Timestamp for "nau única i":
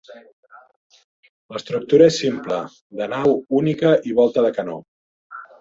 3.15-4.19